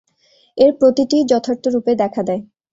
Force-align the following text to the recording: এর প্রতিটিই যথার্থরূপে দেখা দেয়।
এর 0.57 0.71
প্রতিটিই 0.79 1.23
যথার্থরূপে 1.31 1.91
দেখা 2.01 2.21
দেয়। 2.27 2.41